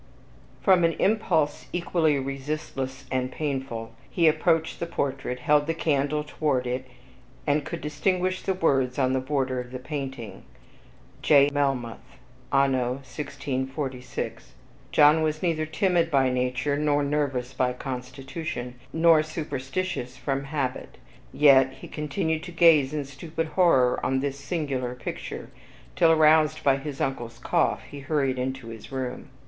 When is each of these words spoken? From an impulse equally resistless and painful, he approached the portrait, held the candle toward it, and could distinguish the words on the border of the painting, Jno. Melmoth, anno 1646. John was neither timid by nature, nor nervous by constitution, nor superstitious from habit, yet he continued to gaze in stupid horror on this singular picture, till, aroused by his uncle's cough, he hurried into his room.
From 0.61 0.83
an 0.83 0.93
impulse 0.93 1.67
equally 1.71 2.17
resistless 2.17 3.05
and 3.11 3.31
painful, 3.31 3.91
he 4.09 4.27
approached 4.27 4.79
the 4.79 4.87
portrait, 4.87 5.41
held 5.41 5.67
the 5.67 5.75
candle 5.75 6.23
toward 6.23 6.65
it, 6.65 6.87
and 7.45 7.63
could 7.63 7.81
distinguish 7.81 8.41
the 8.41 8.55
words 8.55 8.97
on 8.97 9.13
the 9.13 9.19
border 9.19 9.59
of 9.59 9.69
the 9.71 9.77
painting, 9.77 10.41
Jno. 11.21 11.51
Melmoth, 11.53 12.17
anno 12.51 12.93
1646. 13.03 14.53
John 14.91 15.21
was 15.21 15.43
neither 15.43 15.67
timid 15.67 16.09
by 16.09 16.31
nature, 16.31 16.77
nor 16.79 17.03
nervous 17.03 17.53
by 17.53 17.71
constitution, 17.71 18.79
nor 18.91 19.21
superstitious 19.21 20.17
from 20.17 20.45
habit, 20.45 20.97
yet 21.31 21.73
he 21.73 21.87
continued 21.87 22.41
to 22.41 22.51
gaze 22.51 22.91
in 22.91 23.05
stupid 23.05 23.49
horror 23.49 24.03
on 24.03 24.19
this 24.19 24.39
singular 24.39 24.95
picture, 24.95 25.51
till, 25.95 26.11
aroused 26.11 26.63
by 26.63 26.77
his 26.77 26.99
uncle's 27.01 27.37
cough, 27.37 27.83
he 27.83 27.99
hurried 27.99 28.39
into 28.39 28.69
his 28.69 28.91
room. 28.91 29.29